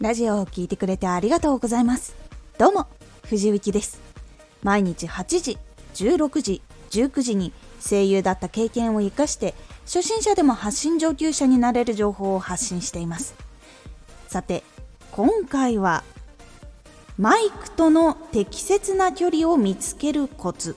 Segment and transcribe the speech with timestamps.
[0.00, 2.14] ラジオを聴いてくれてありがとうございます。
[2.56, 2.86] どうも
[3.24, 4.00] 藤幸です。
[4.62, 5.58] 毎日8時
[5.94, 7.52] 16時19時に
[7.84, 9.54] 声優だった経験を生かして
[9.86, 13.34] 初心者でも発信上級者になれる情報を発信しています。
[14.28, 14.62] さて
[15.10, 16.04] 今回は
[17.18, 20.76] マイクとの適切な距離を見つけるコツ。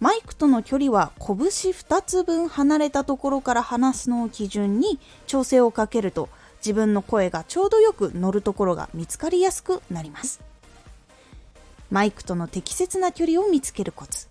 [0.00, 6.28] マイクとの距離は拳2つ分離れたところから話すのを基準に調整をかけると
[6.64, 10.40] 自分の声がちょうどよく乗るところが見つかりやすくなります。
[11.90, 14.28] マイクとの適切な距離を見つけるコツ。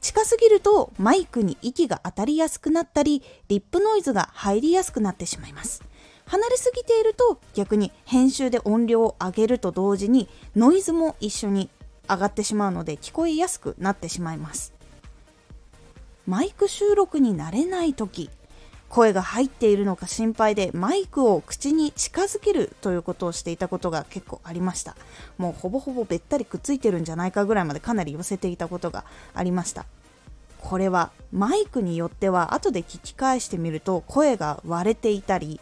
[0.00, 5.82] 近すぎるとマイクに息が当たりやすくなったりリップノイズが入りやすくなってしまいます。
[6.26, 11.70] 離れすぎていると逆に編集で音量を上げると同時にノイズも一緒に
[12.08, 14.72] 上がってしまうので聞こえやすくなってしまいます。
[16.24, 18.30] マイク収録に慣れない時
[18.92, 24.94] 声が入っているのか心配でマイクを口に近づけるということをしていたことが結構ありました。
[25.38, 29.86] もうほぼほぼべったりくっついてるんじゃないかぐらいまでかなり寄せていたことがありました。
[30.60, 35.58] これはマイクによっては後で聞き返してみると声が割れていたり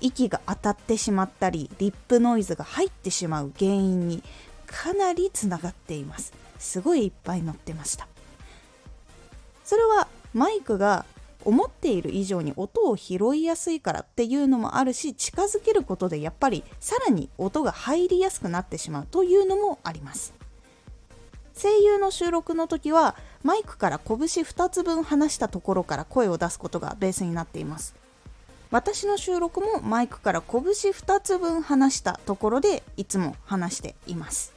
[0.00, 4.24] 息が当たってしまったりリップノイズが入ってしまう原因に
[4.66, 6.32] かなりつながっています。
[6.58, 8.08] すごいいっぱい載ってました。
[9.64, 11.06] それはマイクが
[11.44, 20.34] 思っている以上に音を拾いやすいからっていうのもあるし近づけることでやっぱりさらに音が入りやすくなってしまうというのもあります。
[21.56, 27.94] 声優の収録の時はマイクから拳2つ分離したところから声を出すことがベースになっています。
[28.70, 34.52] 私の収録もマイクから拳2つ分離したところでいつも話しています。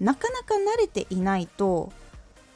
[0.00, 1.92] なかなか慣れていないと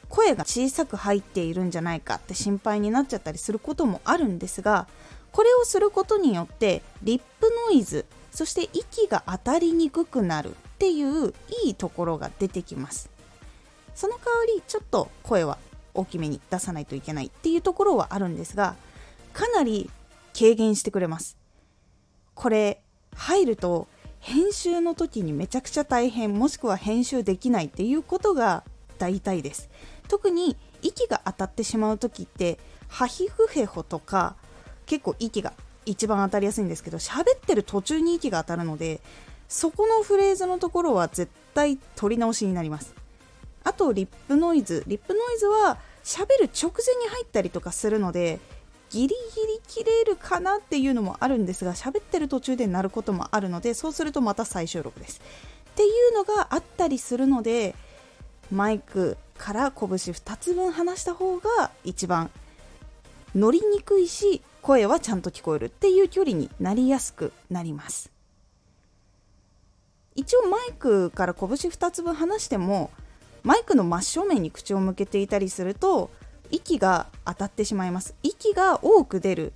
[0.09, 4.87] 声が小さく入っているんじゃないかって心配になっちゃったりすることもあるんですが
[5.33, 11.33] これをすることによってリップノイズそして息が当たりにくくなるっていう
[11.65, 13.09] いいところが出てきます。
[13.95, 15.57] その代わりちょっと声は
[15.95, 18.75] 大きめに出さないといけないっていうところはあるんですが
[19.33, 19.89] かなり
[20.37, 21.37] 軽減してくれます。
[22.35, 22.81] これ
[23.15, 23.87] 入ると
[24.19, 28.65] 編集の時にめちゃくちゃ大変もしくは編集できないっていうことが
[28.99, 29.69] 大体です。
[30.15, 34.37] 特に息が当たってしまう時ってハヒフヘホとか
[34.87, 35.53] 結構息が
[35.87, 39.01] 一番当たりやすいんですけど喋ってる途中に息が当たるので
[39.49, 42.95] そこのフレーズのところは絶対取り直しになります。
[43.65, 44.85] あとリップノイズ。
[44.87, 48.39] リップノイズは喋る直前に入ったりとかするので
[48.91, 49.17] ギリギリ
[49.67, 55.21] 切れるかなっていうのもあるんですが喋ってる途中で鳴ることもあるのでそうするとまた再収録です。
[55.73, 57.75] っていうのがあったりするので
[58.53, 62.31] マイクから拳2つ分離した方が一番
[63.35, 68.11] 乗りにくいし声はちゃんと聞こえるっていう距離になりやすくなります。
[70.15, 72.91] 一応マイクから拳2つ分離しても
[73.43, 76.11] マイクの真正面に口を向けていたりすると
[76.51, 78.15] 息が当たってしまいます。
[78.23, 79.53] 息が多く出る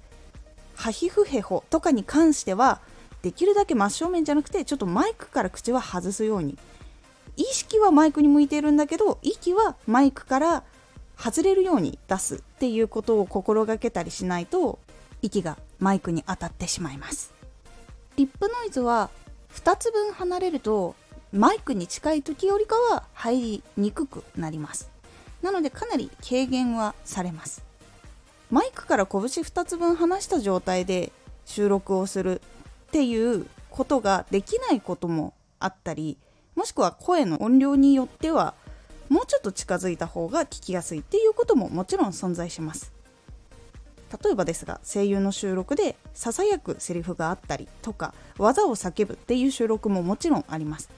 [0.74, 2.80] ハヒフヘホとかに関しては
[3.22, 6.58] できるだけ真正面じゃなくてちょっとマイクから口は外すように
[7.38, 10.64] 意識はマイクに向いているんだけど息はマイクから
[11.16, 14.80] 外れるように出すっていうことを心がけたりしないと
[15.22, 17.32] 息がマイクに当たってしまいます。
[18.16, 19.10] リップノイズは
[19.54, 20.96] 2つ分離れると
[21.32, 24.90] マイクに近い時よりかは入りにくくなります。
[25.40, 27.62] なのでかなり軽減はされます。
[28.50, 31.12] マイクから拳2つ分離した状態で
[31.44, 32.40] 収録をする
[32.88, 36.16] っていうことができないこともあったり
[36.58, 38.52] もしくは声の音量によっては
[39.08, 42.92] もうちょっと近づいた方が聞きやすいっていうことももちろん存在します。
[44.24, 50.90] 例えばですが声優の収録でささやくセリフがあったりとか技を叫ぶっていう収録ももちろんあります。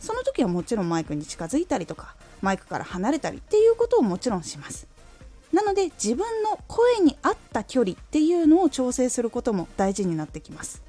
[0.00, 4.86] その時はもちろんマイクに近づいたりとかマイクから離れたりっていうことをもちろんします。
[5.52, 10.82] なので自分の声に合った距離っていうのを調整することも大事になってきます。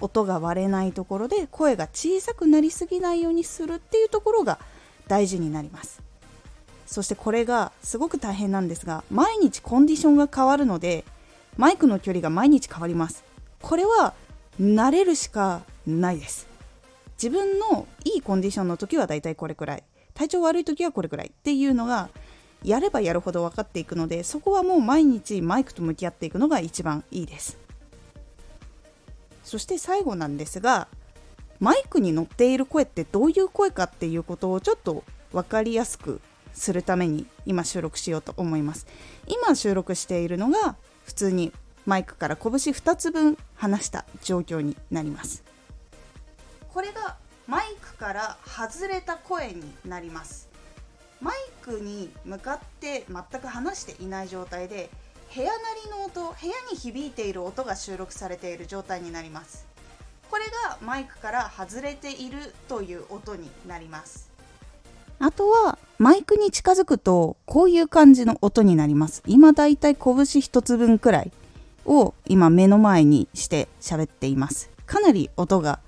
[0.00, 4.58] 音が割れないところで声が小さくなりすぎないようにするっていうところが
[5.08, 6.02] 大事になります。
[6.86, 11.04] そしてこれがすごく大変なんですが毎日コンディションが変わるので
[11.56, 13.24] マイクの距離が毎日変わります。
[13.62, 14.14] これは
[14.60, 16.46] 慣れるしかないです。
[17.16, 19.84] 自分のいいコンディションの時はだいたいこれくらい。
[20.14, 21.28] 体調悪い時はこれくらい。
[21.28, 22.08] っていうのが
[22.62, 27.63] やればやるほど分かっていくのでそこはもう毎日マイクと向き合っていくのが一番いいです。
[29.44, 30.88] そして最後なんですが
[31.60, 36.20] マイクに乗っている声ってどういう声かっていうことをちょっと分かりやすく
[36.52, 38.86] するために今収録しようと思います。
[39.26, 41.52] 今収録しているのが普通に
[41.86, 45.44] マイクから拳2つ分離した状況になります。
[46.72, 47.16] これが
[47.46, 50.48] マイクから外れた声になります。
[51.20, 54.90] マイクに向かって全く話していない状態で
[55.34, 55.52] 部屋な
[55.84, 59.66] りの音部屋に響いている音が収録されている状態になります。
[60.30, 64.30] これがマイクから外れているという音になります。
[65.18, 69.24] あとはマイクに近づくとこういう感じの音になります。
[69.26, 71.32] 今だいたい拳1つ分くらい
[71.84, 74.70] を今目の前にして喋っています。
[74.86, 75.80] かなり音が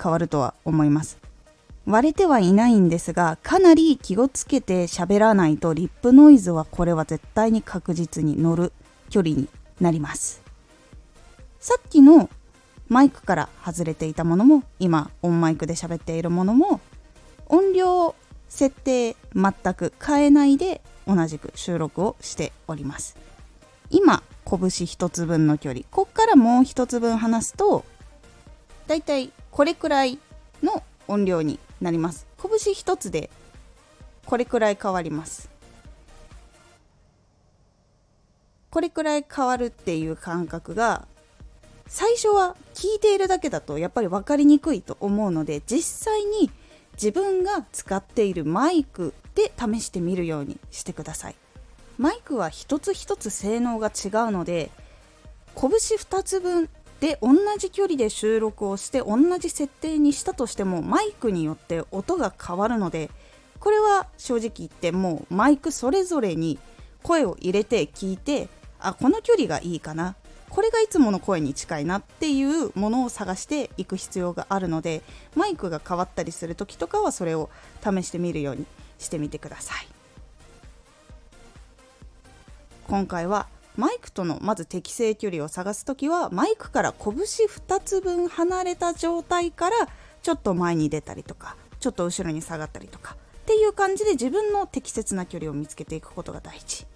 [0.00, 1.18] 変わるとは思います。
[1.86, 8.72] 割れてはいないんですがかなり気をつけて喋らないとリップノイズはこれは絶対に確実に乗る
[9.12, 9.48] 距離に
[9.78, 10.42] なります。
[11.60, 12.28] さっきの
[12.88, 16.80] マイクから外れていたものも今オンマイクで喋っているものも
[17.46, 18.14] 音量
[18.48, 23.16] 設定全く変えないで同じく収録をしております。
[23.90, 25.84] 今拳1つ分の距離。
[25.90, 27.84] こっからもう1つ分離すと
[28.86, 30.18] だいたいこれくらい
[30.62, 32.26] の音量になります。
[32.40, 33.30] 拳1つで
[34.24, 35.51] これくらい変わります。
[38.72, 41.06] これくらい変わるっていう感覚が
[41.86, 46.50] 最初は聞いているだけだとやっぱり分かりにくいと思うので実際に
[46.94, 51.34] 自分が使っているマイクで試してみるようにしてください。
[51.98, 54.70] マイクは一つ一つ性能が違うので
[55.54, 56.70] 拳2つ分
[57.00, 63.10] で同じ距離で収録をして同じ設定にしたとしてもマイクによって音が変わるので
[63.60, 66.58] これは正直言ってもうマイクそれぞれに
[67.02, 68.48] 声を入れて聞いて
[68.82, 70.16] あこの距離がいいかな。
[70.50, 75.00] これがいつもの声に近いなっていうものを探していく必要があるので
[75.34, 77.48] マイクが変わったりする時とかはそれを
[77.82, 78.66] 試してみるように
[78.98, 79.88] してみてください。
[82.86, 89.88] 今回はマイクとのまず適正距離を探す時はマイクから拳2つ分離れた状態から
[90.22, 96.86] ちょっと前に出たりとかちょっと後ろに下がったりとかっていう感じで自分の適切な距離を見つけていくことが大事。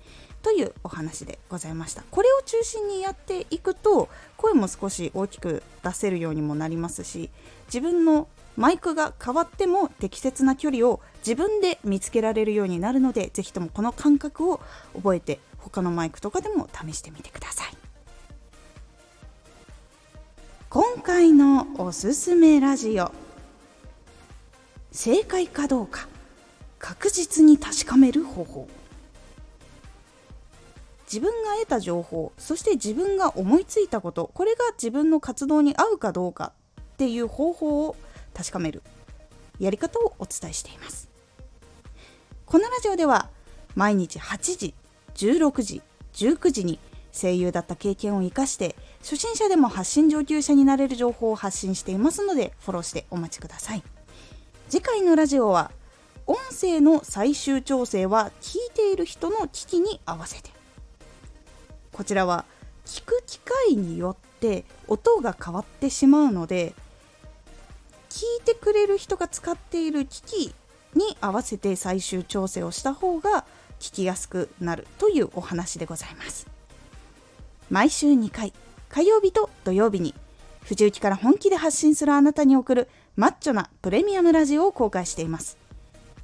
[0.47, 2.05] というお話でございました。
[2.09, 7.31] これを中心にやっていくと声も少し大きく出せるようにもなりますし
[7.67, 14.61] 自分のマイクが変わっても適切な距離を自分で見つけられるようになるので是非ともこの感覚を
[14.95, 17.77] 覚えて他のマイクとかでも試してみてください。
[20.71, 23.11] 今回のおすすめラジオ
[24.93, 26.07] 正解かどうか
[26.79, 28.69] 確実に確かめる方法。
[31.07, 37.97] 自分が得た情報そして自分が思いついたことこれが自分の活動に合うかどうかっていう方法を
[38.35, 38.83] 確かめる
[39.59, 41.09] やり方をお伝えしています。
[42.45, 43.31] このラジオでは
[43.75, 44.75] 毎日8時
[45.15, 45.83] 16時
[46.13, 46.79] 19時に
[47.13, 53.83] 声優だった経験を生かして初心者でも発信上級者になれる情報を発信していますのでフォローしてお待ちください。
[54.69, 55.71] 次回のラジオは
[56.27, 60.51] 音声の最終調整は聞いている人の危機に合わせて
[61.97, 62.45] こちらは
[62.85, 66.75] 聞く機会によって音が変わってしまうので
[68.11, 70.55] 聞いてくれる人が使っている機器
[70.95, 73.47] に合わせて最終調整をした方が
[73.81, 76.47] 聞きやすくなるというお話でございます。
[77.71, 78.53] 毎週2回
[78.91, 80.15] 火曜日と土曜日に
[80.65, 85.57] 藤雪から本気で発信するあなたに送るマッチョなプレミアムラジオを公開しています。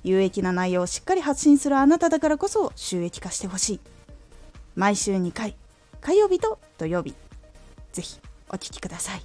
[0.05, 3.81] 有益な内容をしっかり発信するあなただからこそ収益化してほしい。
[4.75, 5.57] 毎週2回
[6.02, 7.14] 火曜日と土曜日。
[7.92, 9.23] ぜひお聴きください。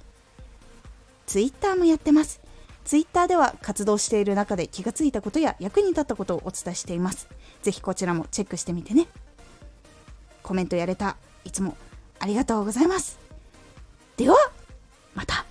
[1.26, 2.40] Twitter もやってます。
[2.84, 7.28] Twitter では活動している中で気がついたことや役に立ったことをお伝えしています。
[7.62, 9.08] ぜひこちらもチェックしてみてね。
[10.42, 11.16] コメントやれた。
[11.44, 11.76] いつも
[12.20, 13.18] ありがとうございます。
[14.16, 14.36] では
[15.14, 15.47] また。